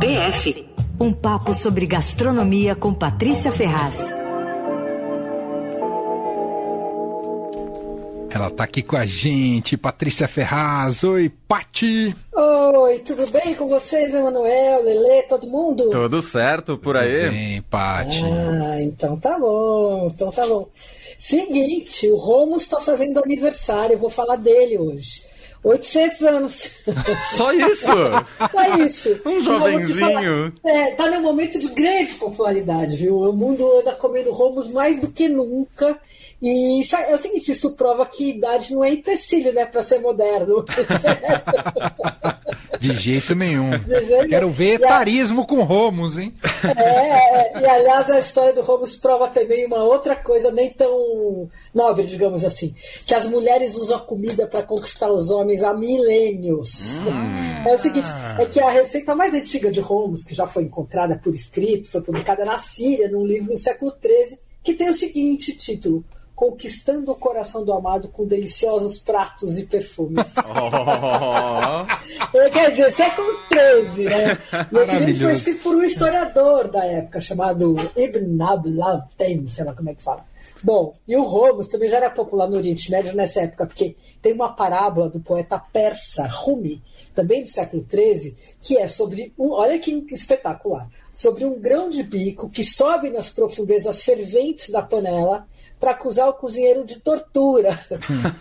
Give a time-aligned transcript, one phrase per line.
[0.00, 0.66] PF
[0.98, 4.12] um papo sobre gastronomia com Patrícia Ferraz.
[8.30, 11.04] Ela tá aqui com a gente, Patrícia Ferraz.
[11.04, 12.14] Oi, Pati.
[12.34, 15.90] Oi, tudo bem com vocês, Emanuel, Lele, todo mundo?
[15.90, 17.24] Tudo certo por aí?
[17.24, 18.22] Tudo bem, Pati.
[18.24, 20.68] Ah, então tá bom, então tá bom.
[21.18, 25.35] Seguinte, o Romo está fazendo aniversário, eu vou falar dele hoje.
[25.66, 26.70] 800 anos.
[27.36, 27.86] Só isso?
[28.52, 29.20] Só isso.
[29.26, 30.52] Um jovenzinho.
[30.64, 33.18] É, tá num momento de grande popularidade, viu?
[33.18, 35.98] O mundo anda comendo romos mais do que nunca.
[36.40, 39.98] E isso é o seguinte, isso prova que idade não é empecilho, né, para ser
[39.98, 40.64] moderno.
[42.94, 43.78] De jeito nenhum.
[43.78, 45.46] De jeito Quero ver etarismo a...
[45.46, 46.34] com Romos, hein?
[46.64, 51.48] É, é, e aliás, a história do Romos prova também uma outra coisa nem tão
[51.74, 56.94] nobre, digamos assim, que as mulheres usam a comida para conquistar os homens há milênios.
[56.94, 57.68] Hum.
[57.68, 61.18] É o seguinte, é que a receita mais antiga de Romos, que já foi encontrada
[61.22, 65.56] por escrito, foi publicada na Síria, num livro do século XIII, que tem o seguinte
[65.56, 66.04] título:
[66.36, 70.34] conquistando o coração do amado com deliciosos pratos e perfumes.
[72.32, 72.50] Oh.
[72.50, 74.38] Quer dizer, século XIII, né?
[74.82, 79.06] Esse livro foi escrito por um historiador da época, chamado Ibn Abdallah
[79.48, 80.24] sei lá como é que fala.
[80.62, 84.32] Bom, e o Romos também já era popular no Oriente Médio nessa época, porque tem
[84.32, 86.82] uma parábola do poeta persa Rumi,
[87.14, 92.02] também do século XIII, que é sobre um, olha que espetacular, sobre um grão de
[92.02, 95.46] bico que sobe nas profundezas ferventes da panela
[95.78, 97.70] para acusar o cozinheiro de tortura.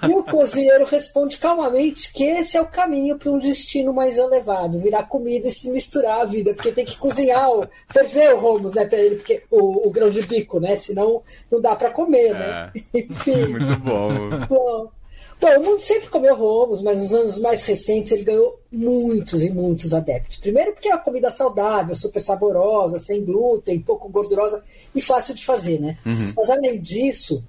[0.07, 4.79] e o cozinheiro responde calmamente que esse é o caminho para um destino mais elevado,
[4.79, 8.73] virar comida e se misturar à vida, porque tem que cozinhar, o, ferver o romos,
[8.73, 12.33] né, para ele, porque o, o, grão de bico, né, senão não dá para comer,
[12.33, 12.71] né?
[12.93, 12.99] É.
[12.99, 13.47] Enfim.
[13.47, 14.29] Muito bom.
[14.47, 14.91] bom.
[15.39, 19.49] Bom, o mundo sempre comeu romos, mas nos anos mais recentes ele ganhou muitos e
[19.49, 20.37] muitos adeptos.
[20.37, 24.63] Primeiro porque é uma comida saudável, super saborosa, sem glúten, pouco gordurosa
[24.93, 25.97] e fácil de fazer, né?
[26.05, 26.33] Uhum.
[26.35, 27.43] Mas além disso,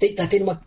[0.00, 0.60] está tendo uma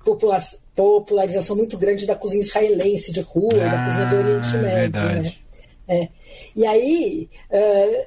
[0.75, 5.21] popularização muito grande da cozinha israelense de rua, ah, da cozinha do Oriente Médio, é
[5.21, 5.35] né?
[5.87, 6.09] É.
[6.55, 7.29] E aí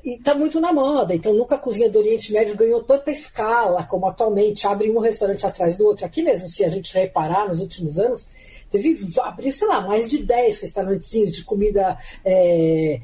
[0.05, 1.15] está uh, muito na moda.
[1.15, 4.67] Então, nunca a cozinha do Oriente Médio ganhou tanta escala como atualmente.
[4.67, 6.07] Abre um restaurante atrás do outro.
[6.07, 8.29] Aqui mesmo, se a gente reparar nos últimos anos,
[8.71, 13.01] teve abriu, sei lá, mais de 10 restaurantezinhos de comida é,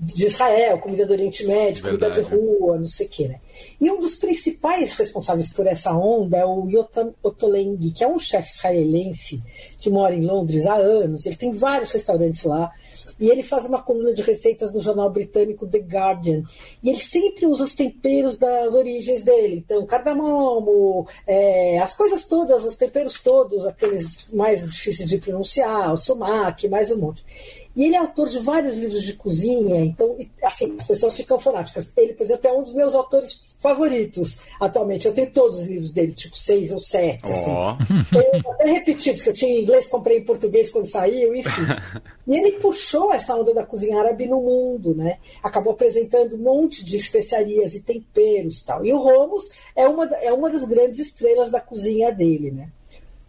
[0.00, 2.22] de Israel, comida do Oriente Médio, Verdade.
[2.22, 3.28] comida de rua, não sei o quê.
[3.28, 3.40] Né?
[3.80, 8.18] E um dos principais responsáveis por essa onda é o Yotam Otoleng, que é um
[8.18, 9.42] chefe israelense
[9.78, 11.24] que mora em Londres há anos.
[11.24, 12.72] Ele tem vários restaurantes lá.
[13.18, 16.42] E ele faz uma coluna de receitas no jornal britânico The Guardian.
[16.82, 19.56] E ele sempre usa os temperos das origens dele.
[19.64, 25.96] Então, cardamomo, é, as coisas todas, os temperos todos, aqueles mais difíceis de pronunciar, o
[25.96, 27.24] sumac, mais um monte.
[27.76, 31.92] E ele é autor de vários livros de cozinha, então, assim, as pessoas ficam fanáticas.
[31.94, 35.06] Ele, por exemplo, é um dos meus autores favoritos atualmente.
[35.06, 37.50] Eu tenho todos os livros dele, tipo seis ou sete, assim.
[37.50, 38.50] Oh.
[38.52, 41.62] até repetidos, que eu tinha em inglês, comprei em português quando saiu, enfim.
[42.26, 45.18] e ele puxou essa onda da cozinha árabe no mundo, né?
[45.42, 48.86] Acabou apresentando um monte de especiarias e temperos tal.
[48.86, 52.70] E o Romos é uma, é uma das grandes estrelas da cozinha dele, né?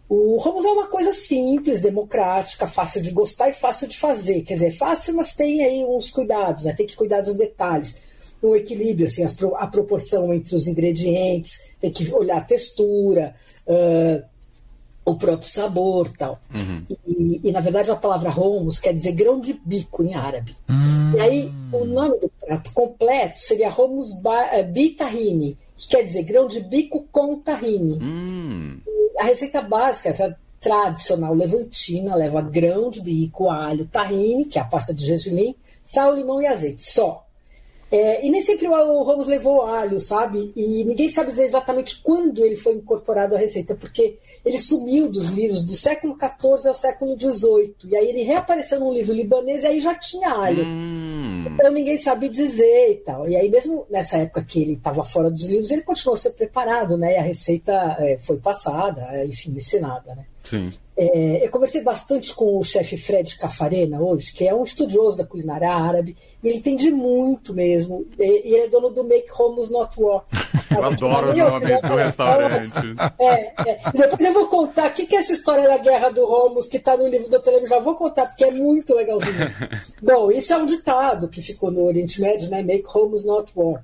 [0.09, 4.41] O Romos é uma coisa simples, democrática, fácil de gostar e fácil de fazer.
[4.44, 6.73] Quer dizer, fácil, mas tem aí uns cuidados, né?
[6.73, 7.95] tem que cuidar dos detalhes.
[8.41, 9.25] Um equilíbrio, assim,
[9.56, 13.35] a proporção entre os ingredientes, tem que olhar a textura,
[13.68, 14.23] uh,
[15.03, 16.39] o próprio sabor tal.
[16.53, 16.85] Uhum.
[17.06, 20.56] E, e, na verdade, a palavra romos quer dizer grão de bico em árabe.
[20.69, 21.16] Uhum.
[21.18, 24.16] E aí, o nome do prato completo seria romos
[24.53, 27.94] eh, bitahine, que quer dizer grão de bico com tahine.
[27.94, 28.79] Uhum
[29.20, 34.66] a receita básica, a tradicional levantina, leva grão de bico, alho, tahine, que é a
[34.66, 37.27] pasta de gergelim, sal, limão e azeite, só.
[37.92, 40.52] É, e nem sempre o Ramos levou alho, sabe?
[40.56, 45.28] E ninguém sabe dizer exatamente quando ele foi incorporado à receita, porque ele sumiu dos
[45.28, 47.75] livros do século XIV ao século XVIII.
[47.86, 50.66] E aí ele reapareceu num livro libanês e aí já tinha alho.
[50.66, 51.46] Hum.
[51.53, 53.28] Então ninguém sabe dizer e tal.
[53.28, 56.31] E aí, mesmo nessa época que ele estava fora dos livros, ele continuou a ser
[56.31, 57.13] preparado, né?
[57.13, 60.25] E a receita é, foi passada, enfim, ensinada, né?
[60.48, 60.70] Sim.
[60.96, 65.26] É, eu conversei bastante com o chefe Fred Cafarena hoje, que é um estudioso da
[65.26, 68.06] culinária árabe, e ele entende muito mesmo.
[68.18, 70.24] E, e ele é dono do Make Homes Not War.
[70.72, 72.74] Eu adoro o nome do restaurante.
[73.20, 73.92] É, é.
[73.94, 76.76] Depois eu vou contar o que, que é essa história da guerra do Romos que
[76.76, 79.34] está no livro do Telemo, já vou contar, porque é muito legalzinho.
[80.04, 82.62] Bom, isso é um ditado que ficou no Oriente Médio, né?
[82.64, 83.82] Make Homes Not War.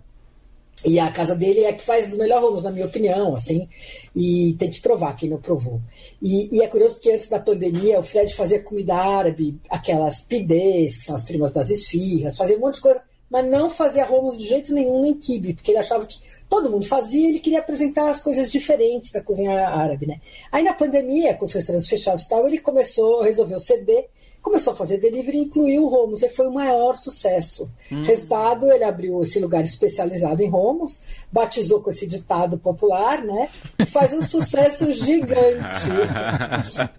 [0.85, 3.69] E a casa dele é que faz os melhores rumos, na minha opinião, assim,
[4.15, 5.80] e tem que provar quem não provou.
[6.21, 10.97] E, e, é curioso porque antes da pandemia o Fred fazia comida árabe, aquelas pidês,
[10.97, 14.38] que são as primas das esfirras, fazia um monte de coisa, mas não fazia rumos
[14.38, 16.19] de jeito nenhum nem kibe, porque ele achava que
[16.50, 20.21] todo mundo fazia ele queria apresentar as coisas diferentes da cozinha árabe, né?
[20.51, 24.07] Aí na pandemia, com os restaurantes fechados e tal, ele começou, resolveu ceder
[24.43, 27.71] começou a fazer delivery e incluiu o Romos, e foi o maior sucesso.
[27.89, 28.03] Hum.
[28.03, 31.01] Resultado, ele abriu esse lugar especializado em Romos,
[31.31, 33.49] batizou com esse ditado popular, né?
[33.79, 35.89] E faz um sucesso gigante.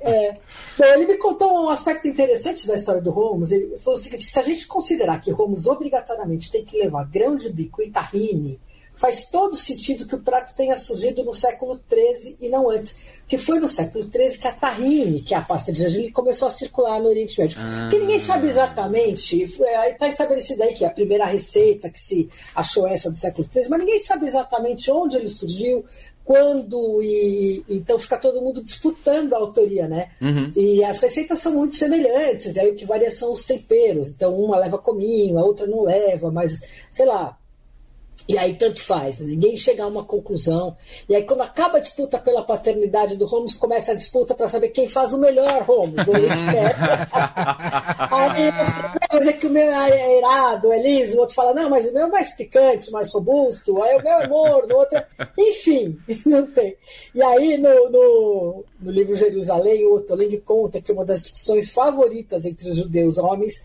[0.01, 0.33] é.
[0.79, 3.53] Bom, ele me contou um aspecto interessante da história do Romos.
[3.53, 7.05] Ele falou o seguinte: que se a gente considerar que Romos obrigatoriamente tem que levar
[7.05, 8.59] grão de bico e tahine,
[8.95, 12.97] faz todo sentido que o prato tenha surgido no século XIII e não antes.
[13.27, 16.49] Que foi no século XIII que a tahine, que é a pasta de gergelim, começou
[16.49, 17.59] a circular no Oriente Médio.
[17.61, 17.83] Ah.
[17.83, 23.11] Porque ninguém sabe exatamente, está estabelecido aí que a primeira receita que se achou essa
[23.11, 25.85] do século XIII, mas ninguém sabe exatamente onde ele surgiu,
[26.25, 30.11] quando e então fica todo mundo disputando a autoria, né?
[30.21, 30.49] Uhum.
[30.57, 34.11] E as receitas são muito semelhantes, aí o que varia são os temperos.
[34.11, 37.39] Então uma leva cominho, a outra não leva, mas sei lá,
[38.27, 39.27] e aí tanto faz, né?
[39.29, 40.77] ninguém chega a uma conclusão.
[41.09, 44.71] E aí quando acaba a disputa pela paternidade do Romos, começa a disputa para saber
[44.71, 46.41] quem faz o melhor Oriente
[48.11, 48.51] Aí
[49.13, 51.93] mas é que o meu é irado, é liso, o outro fala, não, mas o
[51.93, 55.07] meu é mais picante, mais robusto, aí o meu é morno, o outro é...
[55.39, 56.77] Enfim, não tem.
[57.15, 62.47] E aí no, no, no livro Jerusalém, o Otoling conta que uma das discussões favoritas
[62.47, 63.65] entre os judeus homens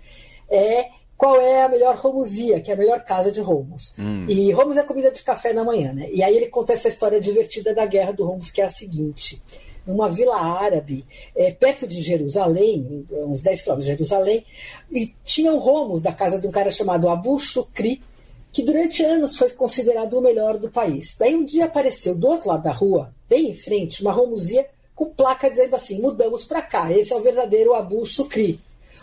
[0.50, 3.94] é qual é a melhor romusia, que é a melhor casa de Romos.
[4.00, 4.24] Hum.
[4.26, 6.08] E Romos é comida de café na manhã, né?
[6.14, 9.44] E aí ele conta essa história divertida da guerra do Romos, que é a seguinte.
[9.86, 11.06] Numa vila árabe,
[11.36, 14.46] é, perto de Jerusalém, uns 10 quilômetros de Jerusalém,
[14.90, 18.02] e tinham Romos da casa de um cara chamado Abu Shukri,
[18.50, 21.18] que durante anos foi considerado o melhor do país.
[21.20, 24.66] Daí um dia apareceu do outro lado da rua, bem em frente, uma romusia
[24.96, 28.58] com placa dizendo assim: mudamos para cá, esse é o verdadeiro Abu Shukri.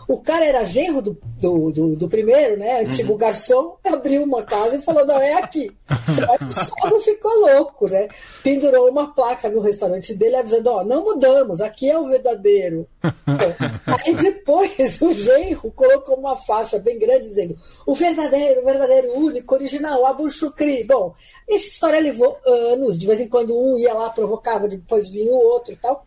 [0.09, 2.83] O cara era genro do, do, do, do primeiro, né?
[2.83, 3.19] Antigo uhum.
[3.19, 5.71] garçom, abriu uma casa e falou: não, é aqui.
[5.89, 8.09] Aí o sogro ficou louco, né?
[8.43, 12.87] Pendurou uma placa no restaurante dele avisando: ó, não mudamos, aqui é o verdadeiro.
[13.87, 19.55] aí depois o genro colocou uma faixa bem grande dizendo: o verdadeiro, o verdadeiro, único,
[19.55, 20.85] original, Abu Shukri.
[20.85, 21.15] Bom,
[21.49, 25.37] essa história levou anos, de vez em quando um ia lá, provocava, depois vinha o
[25.37, 26.06] outro e tal.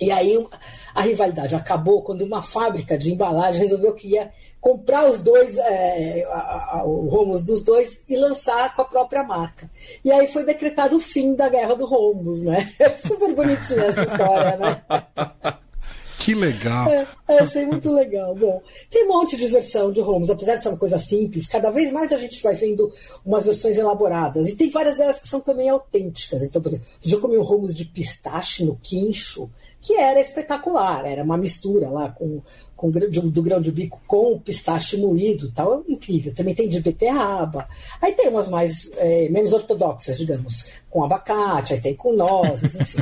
[0.00, 0.46] E aí
[0.94, 6.24] a rivalidade acabou quando uma fábrica de embalagem resolveu que ia comprar os dois, é,
[6.30, 9.70] a, a, o Romos dos dois e lançar com a própria marca.
[10.04, 12.72] E aí foi decretado o fim da guerra do Romos, né?
[12.78, 14.82] É super bonitinha essa história, né?
[16.26, 16.88] Que legal.
[16.90, 17.06] É,
[17.38, 18.34] achei muito legal.
[18.34, 18.60] Bom,
[18.90, 21.92] tem um monte de versão de Romos, apesar de ser uma coisa simples, cada vez
[21.92, 22.92] mais a gente vai vendo
[23.24, 24.48] umas versões elaboradas.
[24.48, 26.42] E tem várias delas que são também autênticas.
[26.42, 29.48] Então, por exemplo, eu comi um Romos de pistache no quincho,
[29.86, 32.42] que era espetacular, era uma mistura lá com,
[32.74, 36.34] com do grão de bico com pistache moído, tal, incrível.
[36.34, 37.68] Também tem de beterraba.
[38.02, 42.98] Aí tem umas mais é, menos ortodoxas, digamos, com abacate, aí tem com nozes, enfim.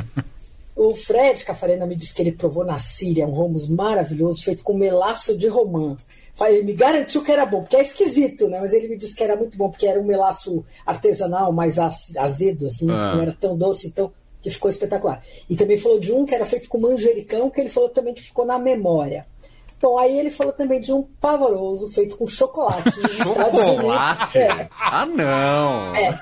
[0.75, 4.77] O Fred Cafarena me disse que ele provou na Síria um romos maravilhoso feito com
[4.77, 5.95] melaço de romã.
[6.39, 8.59] Ele me garantiu que era bom, porque é esquisito, né?
[8.59, 12.67] Mas ele me disse que era muito bom, porque era um melaço artesanal, mais azedo,
[12.67, 13.15] assim, ah.
[13.15, 14.11] não era tão doce, então
[14.49, 15.23] que ficou espetacular.
[15.49, 18.21] E também falou de um que era feito com manjericão, que ele falou também que
[18.21, 19.25] ficou na memória.
[19.81, 22.91] Bom, aí ele falou também de um pavoroso feito com chocolate.
[23.23, 24.37] chocolate?
[24.37, 24.67] É.
[24.79, 25.95] Ah, não!
[25.95, 26.15] É.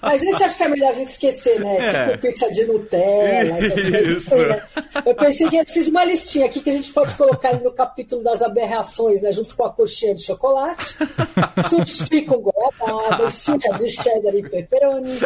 [0.00, 1.78] Mas esse acho que é melhor a gente esquecer, né?
[1.78, 2.08] É.
[2.08, 4.62] Tipo pizza de Nutella, essas coisas assim, né?
[5.06, 8.22] Eu pensei que eu fiz uma listinha aqui que a gente pode colocar no capítulo
[8.22, 9.32] das aberrações, né?
[9.32, 10.96] Junto com a coxinha de chocolate,
[11.68, 15.18] sushi com goiabada, esfirra de cheddar e pepperoni,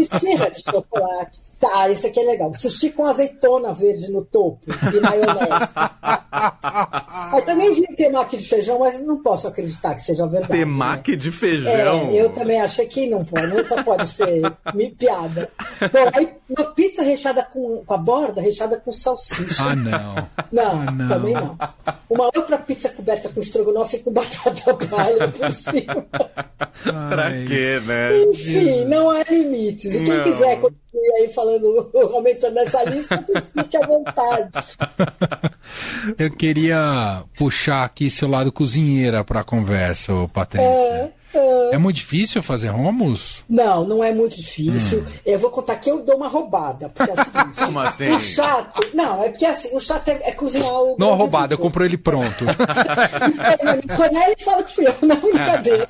[0.00, 1.40] esfirra de chocolate.
[1.58, 2.52] Tá, esse aqui é legal.
[2.54, 5.72] Sushi com azeitona verde no topo e maionese.
[7.34, 10.52] Eu também vi temaki de feijão, mas não posso acreditar que seja verdade.
[10.52, 11.16] Temaki né?
[11.16, 11.70] de feijão?
[12.10, 14.42] É, eu também achei que não pode, não só pode ser
[14.98, 15.50] piada.
[15.80, 19.62] Bom, aí uma pizza recheada com, com a borda, recheada com salsicha.
[19.62, 20.28] Ah, não.
[20.52, 21.08] Não, ah, não.
[21.08, 21.58] também não.
[22.08, 26.06] Uma outra pizza coberta com estrogonofe e com batata palha por cima.
[26.84, 27.08] Ai.
[27.08, 28.22] pra quê, né?
[28.22, 29.94] Enfim, não há limites.
[29.94, 30.24] E quem não.
[30.24, 30.60] quiser
[30.96, 33.24] continuar aí falando, aumentando essa lista,
[33.54, 34.76] fique à vontade.
[36.18, 40.66] Eu queria puxar aqui seu lado cozinheira para a conversa, Patrícia.
[40.66, 41.12] É.
[41.66, 41.74] Uhum.
[41.74, 43.44] É muito difícil fazer romos?
[43.48, 45.00] Não, não é muito difícil.
[45.00, 45.12] Hum.
[45.24, 46.88] Eu vou contar que eu dou uma roubada.
[46.88, 48.10] Porque é o seguinte, Como assim?
[48.10, 48.90] O chato.
[48.94, 50.96] Não, é porque assim, o chato é, é cozinhar o.
[50.98, 52.44] Não, roubada, eu compro ele pronto.
[53.96, 55.88] Quando ele fala que fui eu, não, brincadeira.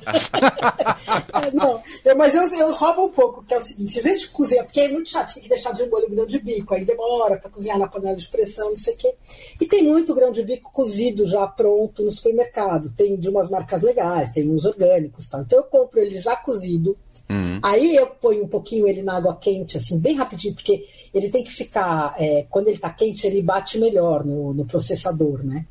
[1.53, 4.29] não, eu, mas eu, eu roubo um pouco, que é o seguinte, em vez de
[4.29, 6.85] cozinhar, porque é muito chato, tem que deixar de um molho grão de bico, aí
[6.85, 9.13] demora para cozinhar na panela de pressão, não sei o quê.
[9.59, 12.91] E tem muito grão de bico cozido já pronto no supermercado.
[12.95, 15.41] Tem de umas marcas legais, tem uns orgânicos tal.
[15.41, 16.97] Então eu compro ele já cozido.
[17.29, 17.59] Uhum.
[17.61, 21.43] Aí eu ponho um pouquinho ele na água quente, assim, bem rapidinho, porque ele tem
[21.43, 22.15] que ficar.
[22.17, 25.65] É, quando ele está quente, ele bate melhor no, no processador, né?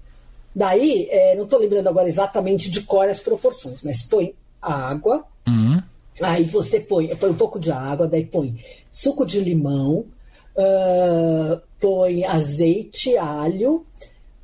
[0.54, 5.24] Daí, é, não estou lembrando agora exatamente de qual é as proporções, mas põe água,
[5.46, 5.82] uhum.
[6.22, 8.58] aí você põe, põe um pouco de água, daí põe
[8.90, 10.06] suco de limão,
[10.56, 13.84] uh, põe azeite, alho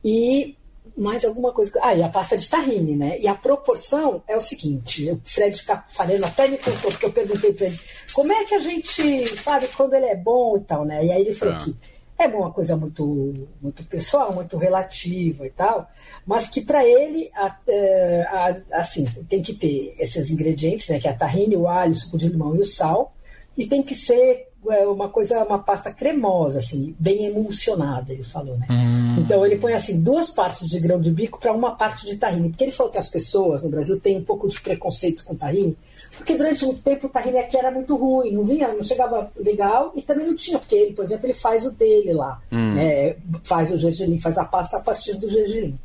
[0.05, 0.55] e
[0.97, 1.73] mais alguma coisa.
[1.83, 3.19] Ah, e a pasta de tahine, né?
[3.19, 7.53] E a proporção é o seguinte: o Fred Cafareno até me contou, porque eu perguntei
[7.53, 7.79] para ele
[8.15, 11.05] como é que a gente sabe quando ele é bom e tal, né?
[11.05, 11.59] E aí ele falou é.
[11.59, 11.77] que
[12.19, 15.89] é uma coisa muito, muito pessoal, muito relativa e tal,
[16.27, 21.01] mas que para ele, a, é, a, assim, tem que ter esses ingredientes, né?
[21.01, 23.15] Que é a tahine, o alho, o suco de limão e o sal,
[23.57, 28.57] e tem que ser é uma coisa, uma pasta cremosa, assim, bem emulsionada, ele falou,
[28.57, 28.67] né?
[28.71, 29.02] Hum.
[29.33, 32.51] Então ele põe assim duas partes de grão de bico para uma parte de tahine,
[32.51, 35.75] porque ele falou que as pessoas no Brasil têm um pouco de preconceito com tahine,
[36.15, 39.91] porque durante muito tempo o tahine aqui era muito ruim, não vinha, não chegava legal
[39.97, 42.75] e também não tinha, porque ele, por exemplo, ele faz o dele lá, hum.
[42.75, 43.17] né?
[43.43, 45.79] Faz o gergelim, faz a pasta a partir do gergelim.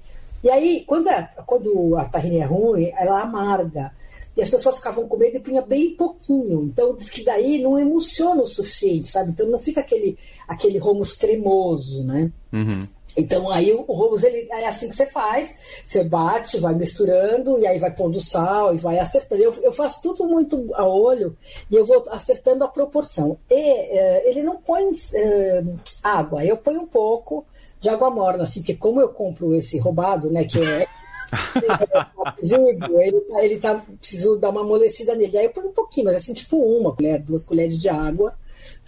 [0.43, 3.93] E aí, quando, é, quando a tahine é ruim, ela amarga
[4.35, 6.65] e as pessoas ficavam com medo e punha bem pouquinho.
[6.65, 9.31] Então diz que daí não emociona o suficiente, sabe?
[9.31, 12.29] Então não fica aquele, aquele romos tremoso, né?
[12.51, 12.96] Uhum.
[13.15, 17.65] Então aí o, romos ele, é assim que você faz, você bate, vai misturando e
[17.65, 19.41] aí vai pondo sal e vai acertando.
[19.41, 21.35] Eu, eu faço tudo muito a olho
[21.71, 23.37] e eu vou acertando a proporção.
[23.49, 27.45] E uh, ele não põe uh, água, eu ponho um pouco
[27.79, 30.87] de água morna, assim, porque como eu compro esse roubado, né, que é
[32.41, 35.37] ele, tá, ele tá, preciso dar uma amolecida nele.
[35.37, 38.33] Aí eu ponho um pouquinho, mas assim, tipo uma colher, duas colheres de água,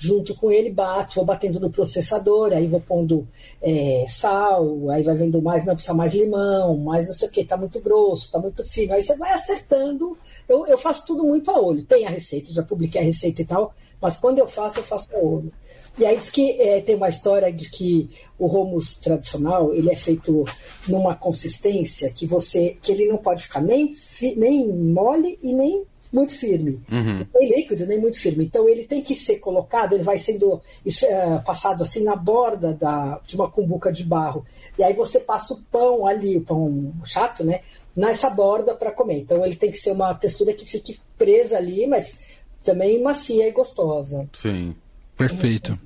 [0.01, 3.27] junto com ele, bato, vou batendo no processador, aí vou pondo
[3.61, 7.43] é, sal, aí vai vendo mais, não precisa mais limão, mais não sei o que,
[7.43, 8.93] tá muito grosso, tá muito fino.
[8.93, 10.17] Aí você vai acertando.
[10.47, 11.83] Eu, eu faço tudo muito a olho.
[11.83, 15.09] Tem a receita, já publiquei a receita e tal, mas quando eu faço, eu faço
[15.13, 15.51] a olho.
[15.97, 19.95] E aí diz que é, tem uma história de que o romus tradicional ele é
[19.97, 20.45] feito
[20.87, 25.83] numa consistência que você que ele não pode ficar nem, fi, nem mole e nem
[26.11, 26.81] muito firme.
[26.91, 27.25] Uhum.
[27.33, 28.45] Nem líquido, nem muito firme.
[28.45, 33.19] Então ele tem que ser colocado, ele vai sendo uh, passado assim na borda da,
[33.25, 34.45] de uma cumbuca de barro.
[34.77, 37.61] E aí você passa o pão ali, o pão chato, né?
[37.95, 39.19] Nessa borda para comer.
[39.19, 42.25] Então ele tem que ser uma textura que fique presa ali, mas
[42.63, 44.27] também macia e gostosa.
[44.33, 44.75] Sim.
[45.17, 45.77] Perfeito.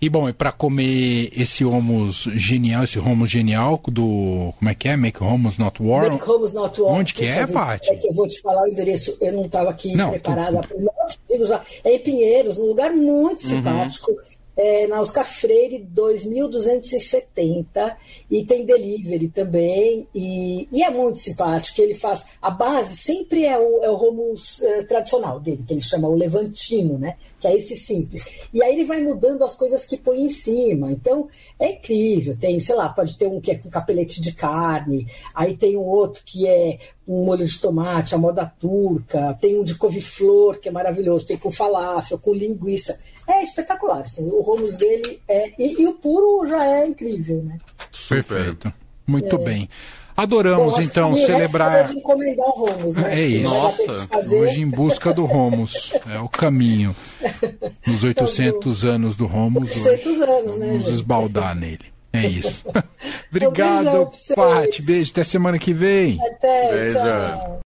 [0.00, 4.52] E bom, e para comer esse hummus genial, esse hummus genial do.
[4.58, 4.96] Como é que é?
[4.96, 6.10] Make Hummus Not War?
[6.10, 6.94] Make Hummus Not War.
[6.94, 7.90] Onde que é, Paty?
[7.90, 10.62] É que eu vou te falar o endereço, eu não estava aqui não, preparada.
[10.62, 10.74] Tu,
[11.26, 11.60] tu...
[11.84, 13.48] É em Pinheiros, num lugar muito uhum.
[13.48, 14.12] simpático.
[14.12, 17.96] Uhum é, na Oscar Freire 2270
[18.28, 23.56] e tem delivery também e, e, é muito simpático ele faz a base sempre é
[23.56, 27.56] o, é o Romus é, tradicional dele que ele chama o Levantino né que é
[27.56, 31.28] esse simples e aí ele vai mudando as coisas que põe em cima então
[31.58, 35.56] é incrível tem sei lá pode ter um que é com capelete de carne aí
[35.56, 39.74] tem um outro que é um molho de tomate a moda turca tem um de
[39.74, 44.00] couve-flor que é maravilhoso tem com falafel com linguiça é espetacular.
[44.00, 45.52] Assim, o Romos dele é.
[45.58, 47.58] E, e, o puro já é incrível, né?
[48.08, 48.72] Perfeito.
[49.06, 49.38] Muito é.
[49.38, 49.68] bem.
[50.18, 51.94] Adoramos Bom, então celebrar.
[51.94, 53.20] encomendar o Romos, né?
[53.20, 53.54] É isso.
[53.54, 55.92] Nossa, hoje em busca do Romos.
[56.10, 56.96] É o caminho.
[57.86, 59.86] Nos 800 então, anos do Romos.
[59.86, 60.66] 800 anos, né?
[60.66, 60.94] Vamos gente?
[60.94, 61.86] esbaldar nele.
[62.12, 62.64] É isso.
[63.30, 64.82] Obrigado, um Paty.
[64.82, 65.12] Beijo.
[65.12, 66.18] Até semana que vem.
[66.20, 66.72] Até.
[66.72, 66.94] Beijo.
[66.94, 67.56] Tchau.